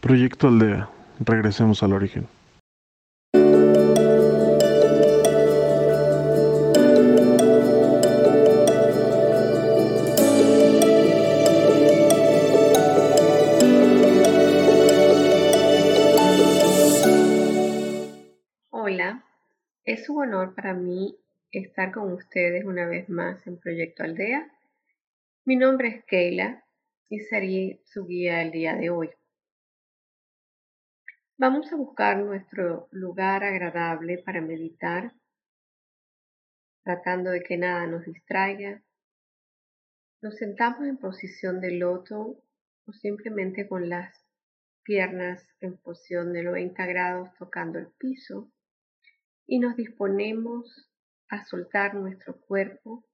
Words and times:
Proyecto 0.00 0.46
Aldea. 0.46 0.88
Regresemos 1.18 1.82
al 1.82 1.92
origen. 1.92 2.28
Hola, 18.70 19.24
es 19.84 20.08
un 20.08 20.22
honor 20.22 20.54
para 20.54 20.74
mí 20.74 21.16
estar 21.50 21.90
con 21.90 22.12
ustedes 22.12 22.64
una 22.64 22.86
vez 22.86 23.08
más 23.08 23.44
en 23.48 23.58
Proyecto 23.58 24.04
Aldea. 24.04 24.48
Mi 25.44 25.56
nombre 25.56 25.88
es 25.88 26.04
Keila 26.04 26.62
y 27.08 27.18
seré 27.18 27.80
su 27.84 28.06
guía 28.06 28.42
el 28.42 28.52
día 28.52 28.76
de 28.76 28.90
hoy. 28.90 29.10
Vamos 31.40 31.72
a 31.72 31.76
buscar 31.76 32.18
nuestro 32.18 32.88
lugar 32.90 33.44
agradable 33.44 34.18
para 34.18 34.40
meditar, 34.40 35.14
tratando 36.82 37.30
de 37.30 37.44
que 37.44 37.56
nada 37.56 37.86
nos 37.86 38.04
distraiga. 38.06 38.82
Nos 40.20 40.34
sentamos 40.34 40.88
en 40.88 40.96
posición 40.96 41.60
de 41.60 41.76
loto 41.76 42.42
o 42.86 42.92
simplemente 42.92 43.68
con 43.68 43.88
las 43.88 44.26
piernas 44.82 45.46
en 45.60 45.76
posición 45.76 46.32
de 46.32 46.42
90 46.42 46.86
grados 46.86 47.28
tocando 47.38 47.78
el 47.78 47.86
piso 47.86 48.50
y 49.46 49.60
nos 49.60 49.76
disponemos 49.76 50.90
a 51.28 51.44
soltar 51.44 51.94
nuestro 51.94 52.40
cuerpo 52.40 53.06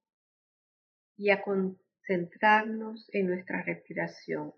y 1.15 1.29
a 1.29 1.43
concentrarnos 1.43 3.07
en 3.13 3.27
nuestra 3.27 3.61
respiración. 3.61 4.51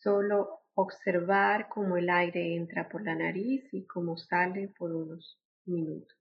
Solo 0.00 0.57
observar 0.80 1.68
cómo 1.68 1.96
el 1.96 2.08
aire 2.08 2.54
entra 2.54 2.88
por 2.88 3.02
la 3.02 3.16
nariz 3.16 3.68
y 3.72 3.84
cómo 3.84 4.16
sale 4.16 4.68
por 4.68 4.94
unos 4.94 5.36
minutos. 5.64 6.16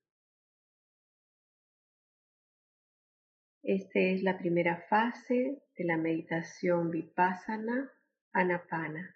Esta 3.61 3.99
es 3.99 4.23
la 4.23 4.35
primera 4.35 4.83
fase 4.89 5.61
de 5.77 5.83
la 5.83 5.97
meditación 5.97 6.89
vipassana 6.89 7.91
anapana. 8.33 9.15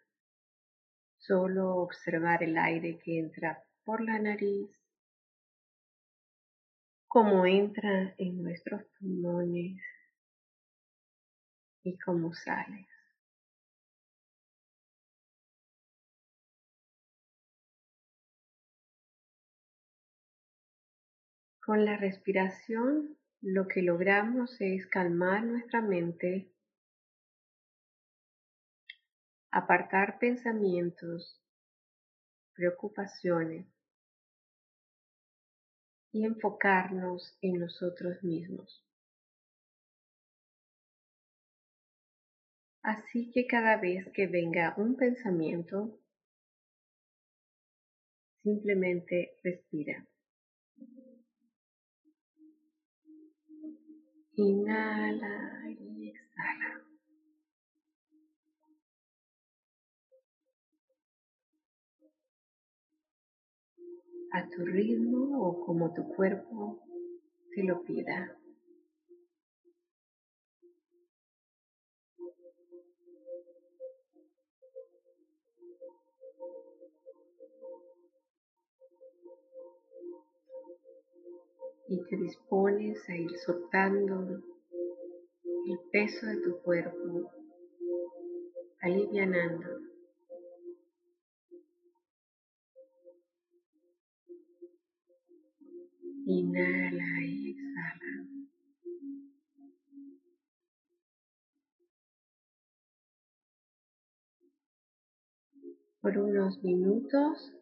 Solo 1.17 1.75
observar 1.77 2.43
el 2.43 2.55
aire 2.57 2.99
que 2.99 3.17
entra 3.17 3.63
por 3.83 4.01
la 4.01 4.19
nariz, 4.19 4.69
cómo 7.07 7.47
entra 7.47 8.13
en 8.19 8.43
nuestros 8.43 8.83
pulmones 8.99 9.81
y 11.83 11.97
cómo 11.97 12.31
sale. 12.31 12.90
Con 21.71 21.85
la 21.85 21.95
respiración 21.95 23.17
lo 23.39 23.69
que 23.69 23.81
logramos 23.81 24.59
es 24.59 24.85
calmar 24.87 25.45
nuestra 25.45 25.81
mente, 25.81 26.51
apartar 29.51 30.19
pensamientos, 30.19 31.41
preocupaciones 32.51 33.67
y 36.11 36.25
enfocarnos 36.25 37.37
en 37.41 37.59
nosotros 37.59 38.21
mismos. 38.21 38.85
Así 42.83 43.31
que 43.31 43.47
cada 43.47 43.77
vez 43.77 44.11
que 44.13 44.27
venga 44.27 44.73
un 44.75 44.97
pensamiento, 44.97 45.97
simplemente 48.43 49.39
respira. 49.41 50.05
Inhala 54.41 55.69
y 55.69 56.09
exhala. 56.09 56.81
A 64.31 64.49
tu 64.49 64.65
ritmo 64.65 65.45
o 65.45 65.63
como 65.63 65.93
tu 65.93 66.07
cuerpo 66.07 66.81
te 67.53 67.63
lo 67.63 67.83
pida. 67.83 68.40
Y 81.91 82.01
te 82.05 82.15
dispones 82.15 82.97
a 83.09 83.17
ir 83.17 83.29
soltando 83.45 84.41
el 85.65 85.79
peso 85.91 86.25
de 86.25 86.37
tu 86.37 86.61
cuerpo, 86.61 87.29
alivianando. 88.79 89.67
Inhala 96.27 97.25
y 97.25 97.49
exhala. 97.49 98.27
Por 105.99 106.17
unos 106.17 106.63
minutos 106.63 107.53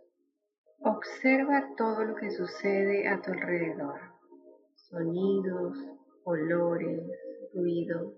observa 0.82 1.74
todo 1.76 2.06
lo 2.06 2.16
que 2.16 2.30
sucede 2.30 3.08
a 3.08 3.20
tu 3.24 3.32
alrededor 3.32 4.09
sonidos, 4.90 5.78
olores, 6.24 7.10
ruidos, 7.54 8.14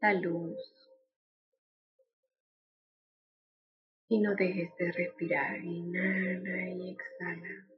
la 0.00 0.14
luz. 0.14 0.58
Y 4.08 4.20
no 4.20 4.34
dejes 4.34 4.70
de 4.78 4.92
respirar, 4.92 5.64
inhala 5.64 6.70
y 6.70 6.90
exhala. 6.90 7.75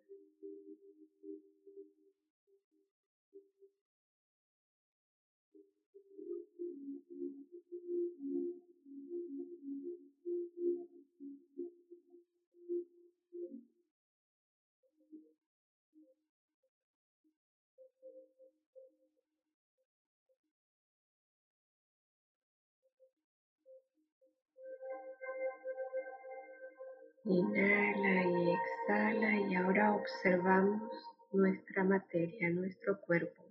Inhala 27.30 28.24
y 28.24 28.54
exhala 28.54 29.36
y 29.50 29.54
ahora 29.54 29.94
observamos 29.94 30.90
nuestra 31.30 31.84
materia, 31.84 32.48
nuestro 32.48 32.98
cuerpo. 33.02 33.44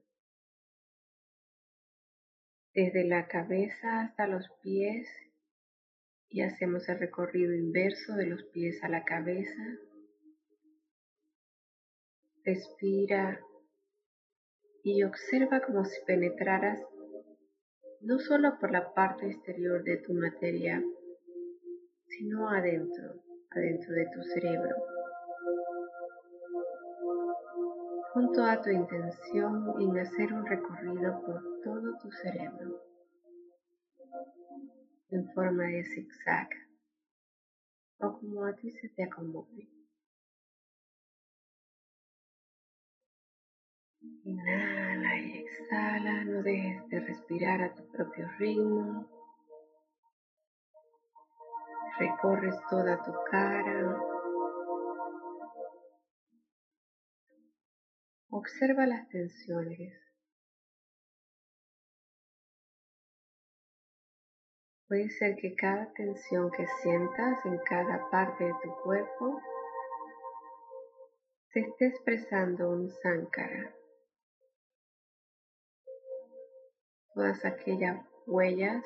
Desde 2.74 3.04
la 3.04 3.28
cabeza 3.28 4.02
hasta 4.02 4.26
los 4.26 4.50
pies 4.64 5.08
y 6.30 6.42
hacemos 6.42 6.90
el 6.90 6.98
recorrido 6.98 7.54
inverso 7.54 8.16
de 8.16 8.26
los 8.26 8.46
pies 8.46 8.84
a 8.84 8.90
la 8.90 9.06
cabeza. 9.06 9.64
Respira 12.46 13.40
y 14.84 15.04
observa 15.04 15.62
como 15.62 15.86
si 15.86 16.04
penetraras 16.08 16.80
no 18.02 18.18
solo 18.18 18.58
por 18.60 18.72
la 18.72 18.96
parte 18.96 19.28
exterior 19.28 19.84
de 19.84 19.98
tu 19.98 20.16
materia, 20.16 20.84
sino 22.08 22.50
adentro 22.50 23.27
adentro 23.52 23.94
de 23.94 24.06
tu 24.14 24.22
cerebro. 24.24 24.76
Con 28.14 28.32
toda 28.34 28.62
tu 28.62 28.70
intención 28.70 29.74
en 29.80 29.98
hacer 30.00 30.34
un 30.34 30.46
recorrido 30.46 31.22
por 31.22 31.44
todo 31.64 31.98
tu 32.02 32.12
cerebro 32.12 32.82
en 35.10 35.32
forma 35.34 35.64
de 35.64 35.84
zigzag 35.86 36.50
o 38.00 38.20
como 38.20 38.46
a 38.46 38.56
ti 38.56 38.72
se 38.72 38.90
te 38.90 39.04
acomode. 39.04 39.68
Inhala 44.24 45.20
y 45.20 45.38
exhala, 45.40 46.26
no 46.26 46.44
dejes 46.44 46.88
de 46.90 47.00
respirar 47.00 47.62
a 47.62 47.74
tu 47.74 47.88
propio 47.88 48.28
ritmo. 48.38 49.17
Recorres 52.00 52.56
toda 52.70 53.04
tu 53.04 53.12
cara. 53.32 54.00
Observa 58.30 58.86
las 58.86 59.08
tensiones. 59.10 59.94
Puede 64.88 65.10
ser 65.10 65.36
que 65.38 65.56
cada 65.56 65.92
tensión 65.94 66.52
que 66.52 66.68
sientas 66.82 67.44
en 67.46 67.58
cada 67.66 68.10
parte 68.12 68.44
de 68.44 68.54
tu 68.62 68.76
cuerpo 68.84 69.42
se 71.50 71.62
esté 71.62 71.88
expresando 71.88 72.70
un 72.70 72.92
sankara. 72.92 73.76
Todas 77.16 77.44
aquellas 77.44 78.06
huellas 78.28 78.86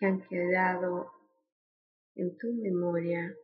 que 0.00 0.06
han 0.06 0.22
quedado 0.22 1.12
en 2.14 2.34
tu 2.38 2.54
memoria 2.54 3.36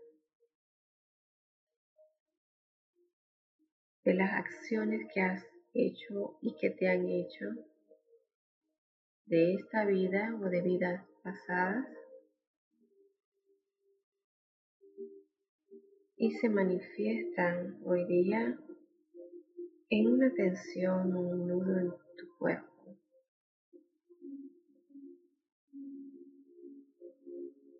de 4.04 4.14
las 4.14 4.32
acciones 4.32 5.06
que 5.12 5.20
has 5.20 5.44
hecho 5.74 6.38
y 6.40 6.56
que 6.56 6.70
te 6.70 6.88
han 6.88 7.06
hecho 7.06 7.44
de 9.26 9.52
esta 9.54 9.84
vida 9.84 10.34
o 10.40 10.48
de 10.48 10.62
vidas 10.62 11.04
pasadas 11.22 11.86
y 16.16 16.32
se 16.38 16.48
manifiestan 16.48 17.78
hoy 17.84 18.06
día 18.06 18.58
en 19.90 20.06
una 20.06 20.32
tensión 20.32 21.12
o 21.12 21.20
un 21.20 21.46
nudo 21.46 21.78
en 21.78 21.90
tu 22.16 22.38
cuerpo. 22.38 22.75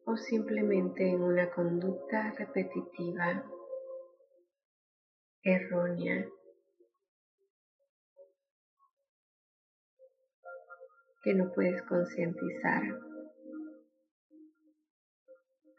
O 0.06 0.17
simplemente 0.17 1.11
en 1.11 1.20
una 1.20 1.50
conducta 1.50 2.32
repetitiva 2.38 3.44
errónea 5.43 6.25
que 11.25 11.35
no 11.35 11.53
puedes 11.53 11.82
concientizar. 11.82 12.82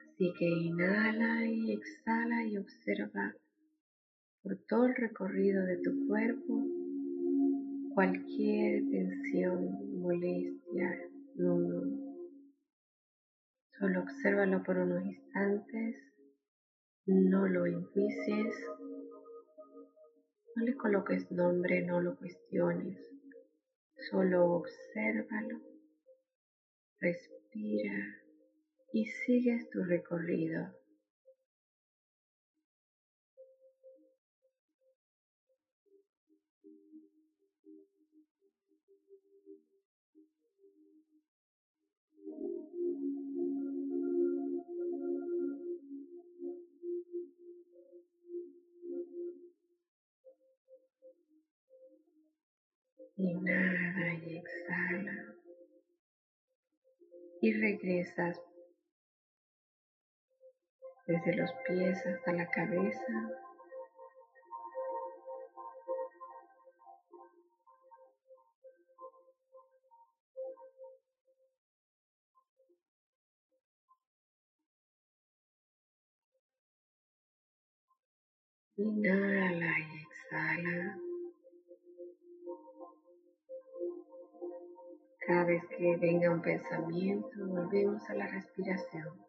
Así 0.01 0.33
que 0.38 0.45
inhala 0.45 1.45
y 1.45 1.71
exhala 1.71 2.44
y 2.44 2.57
observa 2.57 3.33
por 4.44 4.57
todo 4.68 4.88
el 4.88 4.95
recorrido 4.95 5.63
de 5.63 5.77
tu 5.77 6.06
cuerpo 6.07 6.65
cualquier 7.94 8.83
tensión, 8.89 10.01
molestia, 10.01 11.00
nudo. 11.35 12.06
Solo 13.79 14.01
obsérvalo 14.01 14.63
por 14.63 14.77
unos 14.77 15.06
instantes, 15.06 15.95
no 17.06 17.47
lo 17.47 17.68
enjuicies, 17.68 18.56
no 20.56 20.63
le 20.65 20.75
coloques 20.75 21.31
nombre, 21.31 21.85
no 21.85 22.01
lo 22.01 22.18
cuestiones. 22.18 22.97
Solo 24.09 24.45
obsérvalo, 24.51 25.62
respira 27.00 28.15
y 28.94 29.06
sigues 29.06 29.69
tu 29.69 29.83
recorrido. 29.83 30.73
Inhala 53.17 54.13
y 54.13 54.38
exhala. 54.38 55.35
Y 57.41 57.53
regresas 57.53 58.41
desde 61.07 61.35
los 61.35 61.51
pies 61.67 62.05
hasta 62.05 62.33
la 62.33 62.49
cabeza. 62.49 63.46
Que 85.69 85.98
venga 85.98 86.31
un 86.31 86.42
pensamiento, 86.42 87.30
volvemos 87.48 88.01
a 88.09 88.13
la 88.15 88.27
respiración. 88.27 89.25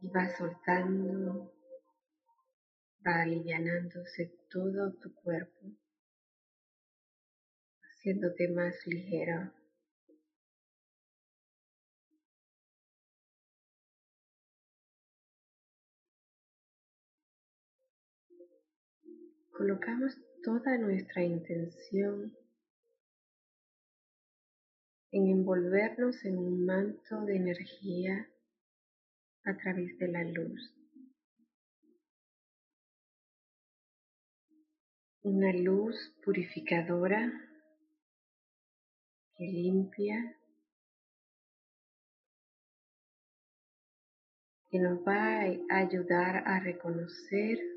Y 0.00 0.08
va 0.08 0.28
soltando, 0.36 1.52
va 3.06 3.22
alivianándose 3.22 4.32
todo 4.50 4.92
tu 5.00 5.14
cuerpo, 5.14 5.72
haciéndote 7.82 8.48
más 8.48 8.74
ligero. 8.86 9.52
Colocamos 19.50 20.14
toda 20.46 20.78
nuestra 20.78 21.24
intención 21.24 22.32
en 25.10 25.26
envolvernos 25.26 26.24
en 26.24 26.38
un 26.38 26.64
manto 26.64 27.24
de 27.24 27.34
energía 27.34 28.30
a 29.44 29.56
través 29.56 29.98
de 29.98 30.06
la 30.06 30.22
luz. 30.22 30.72
Una 35.22 35.52
luz 35.52 35.96
purificadora 36.24 37.32
que 39.34 39.44
limpia, 39.46 40.38
que 44.70 44.78
nos 44.78 45.00
va 45.00 45.40
a 45.70 45.78
ayudar 45.80 46.44
a 46.46 46.60
reconocer 46.60 47.75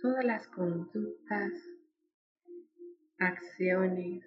todas 0.00 0.24
las 0.24 0.46
conductas, 0.48 1.52
acciones 3.18 4.24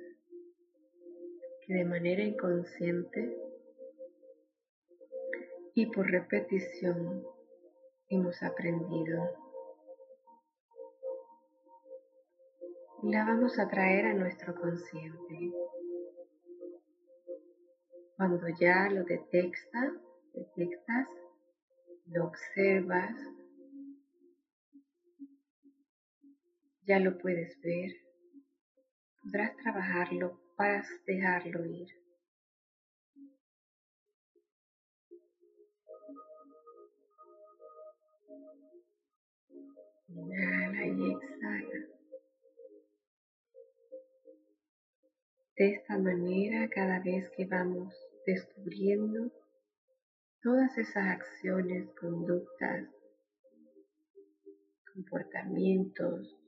que 1.66 1.74
de 1.74 1.86
manera 1.86 2.24
inconsciente 2.24 3.38
y 5.74 5.86
por 5.86 6.12
repetición 6.12 7.24
hemos 8.10 8.44
aprendido. 8.44 9.24
La 13.04 13.26
vamos 13.26 13.58
a 13.58 13.68
traer 13.68 14.08
a 14.08 14.14
nuestro 14.14 14.54
consciente. 14.54 15.54
Cuando 18.18 18.48
ya 18.60 18.90
lo 18.90 19.04
detecta, 19.06 19.94
detectas, 20.34 21.08
lo 22.08 22.26
observas, 22.26 23.16
ya 26.92 27.00
lo 27.00 27.18
puedes 27.18 27.58
ver, 27.62 27.90
podrás 29.24 29.56
trabajarlo 29.56 30.42
para 30.58 30.84
dejarlo 31.06 31.66
ir. 31.66 31.88
Inhala 40.10 40.86
y 40.86 41.12
exhala. 41.14 41.80
De 45.56 45.70
esta 45.76 45.98
manera, 45.98 46.68
cada 46.68 47.00
vez 47.00 47.30
que 47.38 47.46
vamos 47.46 47.96
descubriendo 48.26 49.32
todas 50.44 50.78
esas 50.78 51.08
acciones, 51.08 51.88
conductas, 51.98 52.90
comportamientos, 54.94 56.41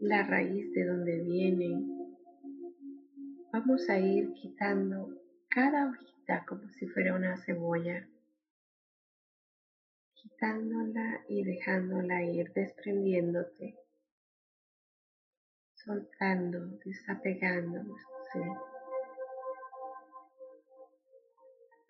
la 0.00 0.22
raíz 0.22 0.72
de 0.72 0.86
donde 0.86 1.20
vienen, 1.20 2.16
vamos 3.52 3.88
a 3.90 3.98
ir 3.98 4.32
quitando 4.32 5.14
cada 5.50 5.90
hojita 5.90 6.46
como 6.46 6.68
si 6.70 6.86
fuera 6.88 7.14
una 7.14 7.36
cebolla, 7.44 8.08
quitándola 10.14 11.24
y 11.28 11.44
dejándola 11.44 12.22
ir, 12.22 12.50
desprendiéndote, 12.54 13.76
soltando, 15.74 16.78
desapegándonos, 16.82 18.00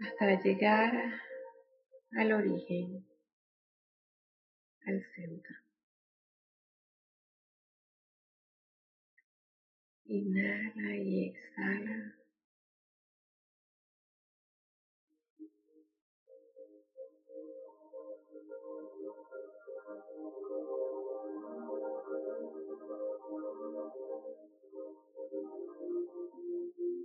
hasta 0.01 0.43
llegar 0.43 1.15
al 2.19 2.33
origen, 2.33 3.07
al 4.85 5.01
centro. 5.15 5.70
Inhala 10.13 10.97
y 10.97 11.29
exhala. 11.29 12.17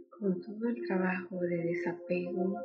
Con 0.10 0.42
todo 0.42 0.70
el 0.70 0.88
trabajo 0.88 1.40
de 1.42 1.58
desapego 1.58 2.58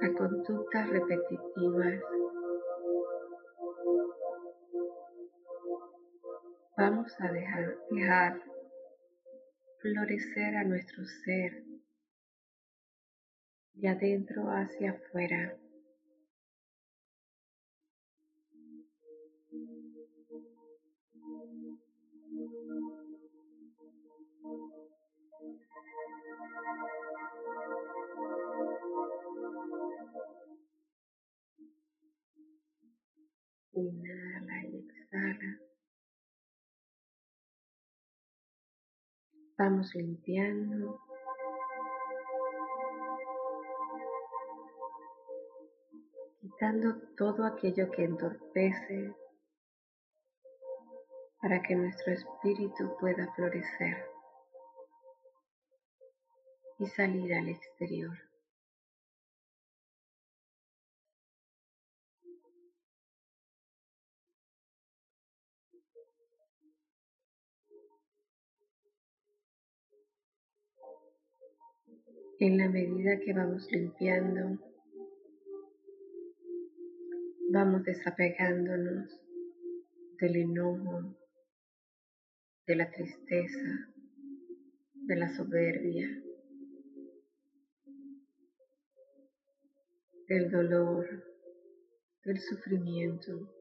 a 0.00 0.12
conductas 0.14 0.90
repetitivas, 0.90 2.00
vamos 6.76 7.14
a 7.20 7.30
dejar, 7.30 7.78
dejar 7.88 8.53
florecer 9.84 10.56
a 10.56 10.64
nuestro 10.64 11.04
ser 11.04 11.62
de 13.74 13.88
adentro 13.88 14.48
hacia 14.48 14.92
afuera. 14.92 15.58
Vamos 39.56 39.94
limpiando. 39.94 41.00
Quitando 46.40 47.14
todo 47.16 47.44
aquello 47.44 47.88
que 47.92 48.02
entorpece 48.04 49.14
para 51.40 51.62
que 51.62 51.76
nuestro 51.76 52.12
espíritu 52.12 52.96
pueda 52.98 53.32
florecer 53.34 54.04
y 56.80 56.86
salir 56.88 57.32
al 57.34 57.48
exterior. 57.48 58.33
En 72.46 72.58
la 72.58 72.68
medida 72.68 73.18
que 73.20 73.32
vamos 73.32 73.66
limpiando, 73.72 74.58
vamos 77.48 77.84
desapegándonos 77.84 79.18
del 80.20 80.36
enojo, 80.36 81.16
de 82.66 82.76
la 82.76 82.90
tristeza, 82.90 83.88
de 84.92 85.16
la 85.16 85.34
soberbia, 85.34 86.06
del 90.28 90.50
dolor, 90.50 91.24
del 92.26 92.40
sufrimiento, 92.40 93.54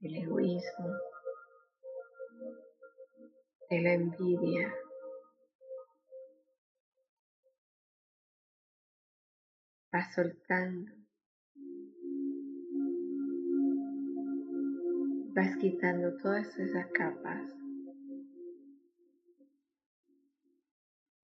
del 0.00 0.14
egoísmo, 0.14 0.90
de 3.70 3.80
la 3.80 3.94
envidia, 3.94 4.74
vas 9.92 10.14
soltando, 10.14 10.92
vas 15.34 15.56
quitando 15.56 16.16
todas 16.18 16.46
esas 16.58 16.86
capas. 16.92 17.42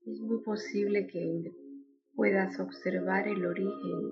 Es 0.05 0.21
muy 0.21 0.43
posible 0.43 1.07
que 1.07 1.53
puedas 2.15 2.59
observar 2.59 3.29
el 3.29 3.45
origen 3.45 4.11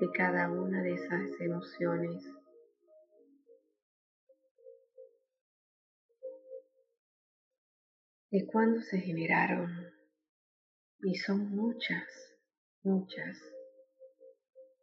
de 0.00 0.10
cada 0.14 0.50
una 0.50 0.82
de 0.82 0.94
esas 0.94 1.40
emociones. 1.40 2.24
De 8.30 8.46
cuándo 8.46 8.80
se 8.80 8.98
generaron. 8.98 9.70
Y 11.04 11.16
son 11.16 11.50
muchas, 11.50 12.06
muchas 12.84 13.36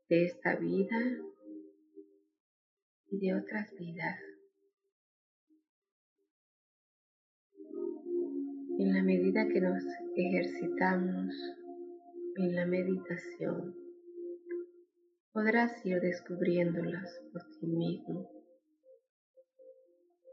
de 0.10 0.26
esta 0.26 0.56
vida 0.56 0.98
y 3.12 3.20
de 3.20 3.36
otras 3.36 3.72
vidas. 3.78 4.20
En 8.80 8.94
la 8.94 9.04
medida 9.04 9.48
que 9.48 9.62
nos 9.62 9.84
ejercitamos 10.16 11.36
en 12.38 12.56
la 12.56 12.66
meditación, 12.66 13.76
podrás 15.32 15.86
ir 15.86 16.00
descubriéndolas 16.00 17.22
por 17.32 17.44
ti 17.60 17.68
mismo, 17.68 18.32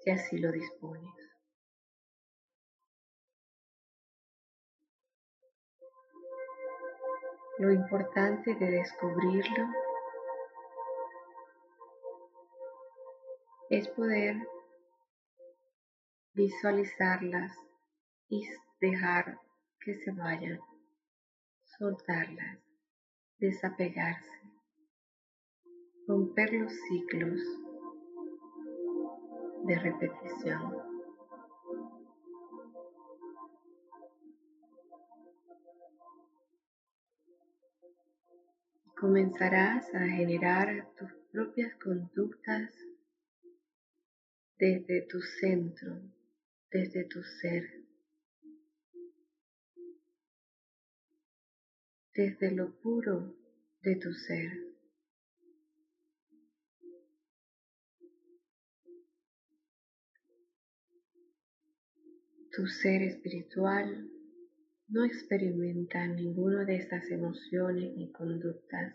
si 0.01 0.11
así 0.11 0.39
lo 0.39 0.53
dispones. 0.53 1.26
Lo 7.59 7.73
importante 7.73 8.55
de 8.55 8.71
descubrirlo 8.71 9.67
es 13.71 13.89
poder 13.89 14.37
visualizarlas 16.35 17.57
y 18.29 18.47
dejar 18.79 19.41
que 19.81 19.95
se 19.97 20.13
vayan, 20.13 20.61
soltarlas, 21.79 22.59
desapegarse, 23.39 24.43
romper 26.07 26.53
los 26.53 26.73
ciclos 26.89 27.41
de 29.65 29.79
repetición. 29.79 30.96
Comenzarás 38.97 39.95
a 39.95 40.09
generar 40.09 40.91
tus 40.97 41.13
propias 41.31 41.75
conductas 41.77 42.71
desde 44.59 45.03
tu 45.03 45.21
centro, 45.21 46.01
desde 46.71 47.05
tu 47.05 47.23
ser, 47.23 47.85
desde 52.15 52.53
lo 52.53 52.75
puro 52.81 53.37
de 53.83 53.97
tu 53.97 54.15
ser. 54.15 54.51
Tu 62.51 62.67
ser 62.67 63.03
espiritual 63.03 64.16
no 64.89 65.05
experimenta 65.05 66.07
ninguna 66.07 66.65
de 66.65 66.77
estas 66.77 67.11
emociones 67.11 67.97
ni 67.97 68.13
conductas. 68.13 68.95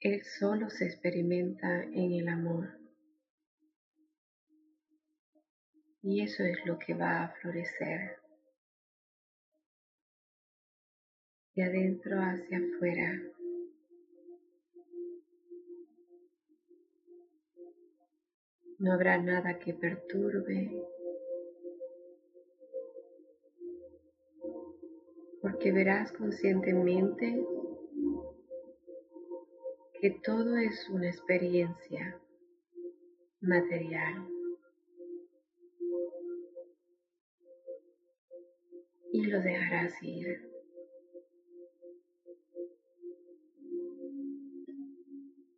Él 0.00 0.22
solo 0.38 0.70
se 0.70 0.86
experimenta 0.86 1.82
en 1.84 2.12
el 2.12 2.28
amor. 2.28 2.78
Y 6.02 6.22
eso 6.22 6.44
es 6.44 6.58
lo 6.66 6.78
que 6.78 6.94
va 6.94 7.24
a 7.24 7.28
florecer. 7.36 8.18
De 11.54 11.62
adentro 11.62 12.18
hacia 12.20 12.58
afuera. 12.58 13.22
No 18.78 18.92
habrá 18.92 19.16
nada 19.18 19.58
que 19.58 19.72
perturbe 19.72 20.93
porque 25.64 25.72
verás 25.72 26.12
conscientemente 26.12 27.42
que 29.98 30.10
todo 30.22 30.58
es 30.58 30.90
una 30.90 31.08
experiencia 31.08 32.20
material 33.40 34.28
y 39.10 39.22
lo 39.24 39.40
dejarás 39.40 39.94
ir. 40.02 40.50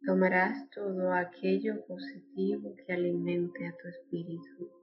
Tomarás 0.04 0.70
todo 0.70 1.12
aquello 1.12 1.84
positivo 1.84 2.76
que 2.76 2.92
alimente 2.92 3.66
a 3.66 3.76
tu 3.76 3.88
espíritu. 3.88 4.75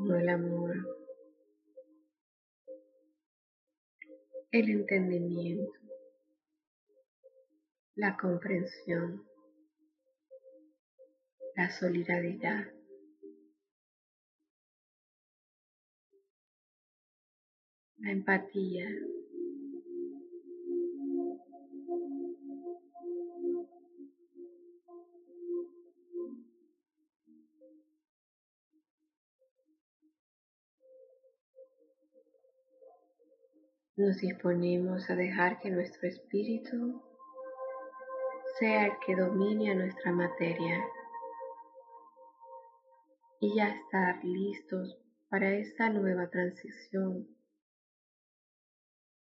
Como 0.00 0.14
el 0.14 0.30
amor, 0.30 0.76
el 4.50 4.70
entendimiento, 4.70 5.78
la 7.96 8.16
comprensión, 8.16 9.26
la 11.54 11.68
solidaridad. 11.70 12.64
La 17.98 18.12
empatía. 18.12 18.88
Nos 34.00 34.16
disponemos 34.16 35.10
a 35.10 35.14
dejar 35.14 35.60
que 35.60 35.68
nuestro 35.68 36.08
espíritu 36.08 37.02
sea 38.58 38.86
el 38.86 38.92
que 39.04 39.14
domine 39.14 39.72
a 39.72 39.74
nuestra 39.74 40.10
materia 40.10 40.82
y 43.40 43.56
ya 43.56 43.68
estar 43.68 44.24
listos 44.24 44.96
para 45.28 45.52
esta 45.52 45.90
nueva 45.90 46.30
transición 46.30 47.28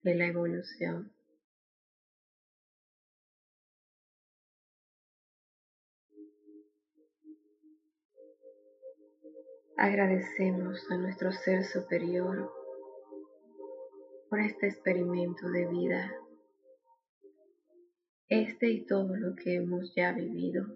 de 0.02 0.14
la 0.14 0.26
evolución. 0.26 1.12
Agradecemos 9.76 10.88
a 10.92 10.96
nuestro 10.96 11.32
ser 11.32 11.64
superior 11.64 12.59
por 14.30 14.38
este 14.38 14.68
experimento 14.68 15.50
de 15.50 15.66
vida, 15.66 16.14
este 18.28 18.70
y 18.70 18.86
todo 18.86 19.16
lo 19.16 19.34
que 19.34 19.56
hemos 19.56 19.92
ya 19.96 20.12
vivido. 20.12 20.66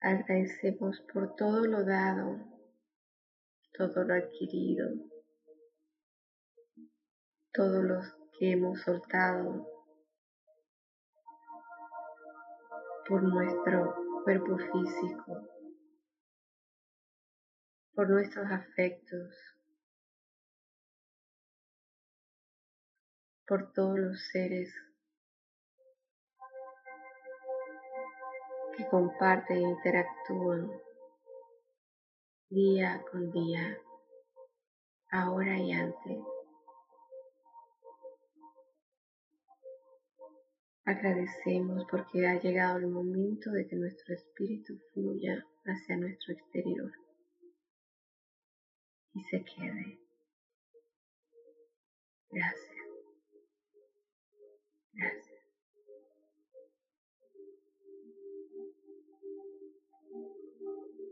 Agradecemos 0.00 1.00
por 1.12 1.34
todo 1.34 1.66
lo 1.66 1.84
dado, 1.84 2.38
todo 3.76 4.04
lo 4.04 4.14
adquirido, 4.14 5.11
todo 7.52 7.82
lo 7.82 8.00
que 8.38 8.52
hemos 8.52 8.80
soltado 8.80 9.68
por 13.06 13.22
nuestro 13.22 13.94
cuerpo 14.24 14.56
físico, 14.56 15.48
por 17.94 18.08
nuestros 18.08 18.50
afectos, 18.50 19.34
por 23.46 23.70
todos 23.74 23.98
los 23.98 24.18
seres 24.30 24.72
que 28.76 28.88
comparten 28.88 29.58
e 29.58 29.60
interactúan 29.60 30.70
día 32.48 33.02
con 33.10 33.30
día, 33.30 33.78
ahora 35.10 35.58
y 35.58 35.72
antes. 35.72 36.41
Agradecemos 40.84 41.86
porque 41.90 42.26
ha 42.26 42.40
llegado 42.40 42.78
el 42.78 42.88
momento 42.88 43.50
de 43.52 43.68
que 43.68 43.76
nuestro 43.76 44.14
espíritu 44.14 44.74
fluya 44.92 45.46
hacia 45.64 45.96
nuestro 45.96 46.34
exterior 46.34 46.90
y 49.14 49.22
se 49.24 49.44
quede. 49.44 49.98
Gracias. 52.30 52.72
Gracias. 54.94 55.42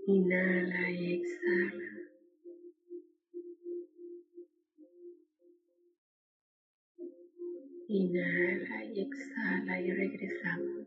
Inhala 0.06 0.90
y 0.90 1.22
exhala. 1.22 1.99
Inhala 7.92 8.84
y 8.84 9.00
exhala 9.00 9.80
y 9.80 9.90
regresamos. 9.90 10.86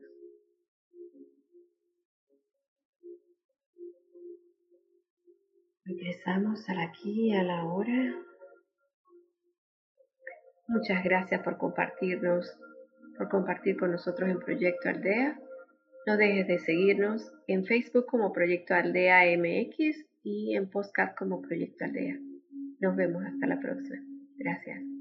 Regresamos 5.84 6.70
al 6.70 6.80
aquí 6.80 7.28
y 7.28 7.36
a 7.36 7.44
la 7.44 7.66
hora. 7.66 8.16
Muchas 10.70 11.04
gracias 11.04 11.44
por 11.44 11.58
compartirnos, 11.58 12.58
por 13.18 13.28
compartir 13.28 13.76
con 13.76 13.92
nosotros 13.92 14.30
en 14.30 14.40
Proyecto 14.40 14.88
Aldea. 14.88 15.38
No 16.08 16.16
dejes 16.16 16.48
de 16.48 16.60
seguirnos 16.60 17.34
en 17.48 17.66
Facebook 17.66 18.06
como 18.06 18.32
Proyecto 18.32 18.76
Aldea 18.76 19.26
MX 19.38 20.06
y 20.24 20.56
en 20.56 20.70
Postcard 20.70 21.16
como 21.16 21.42
Proyecto 21.42 21.84
Aldea. 21.84 22.18
Nos 22.80 22.96
vemos 22.96 23.26
hasta 23.26 23.46
la 23.46 23.60
próxima. 23.60 24.02
Gracias. 24.38 24.93